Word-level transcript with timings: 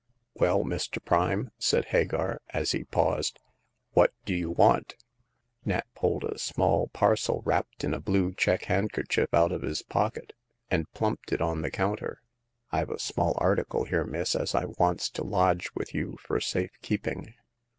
"Well, 0.41 0.63
Mr. 0.63 0.97
Prime," 1.05 1.51
said 1.59 1.85
Hagar, 1.93 2.41
as 2.55 2.71
he 2.71 2.85
paused, 2.85 3.37
what 3.91 4.11
do 4.25 4.33
you 4.33 4.49
want?" 4.49 4.95
Nat 5.65 5.85
pulled 5.93 6.23
a 6.23 6.39
small 6.39 6.87
parcel 6.87 7.43
wrapped 7.45 7.83
in 7.83 7.93
a 7.93 7.99
blue 7.99 8.33
check 8.33 8.63
handkerchief 8.63 9.31
out 9.31 9.51
of 9.51 9.61
his 9.61 9.83
pocket, 9.83 10.33
and 10.71 10.91
plumped 10.93 11.31
it 11.31 11.39
on 11.39 11.61
the 11.61 11.69
counter. 11.69 12.23
Fve 12.73 12.89
a 12.89 12.97
small 12.99 13.35
article 13.37 13.83
here, 13.83 14.03
miss, 14.03 14.33
as 14.35 14.55
I 14.55 14.65
wants 14.79 15.07
to 15.11 15.23
lodge 15.23 15.69
with 15.75 15.93
you 15.93 16.17
fur 16.19 16.39
safe 16.39 16.71
keeping." 16.81 17.35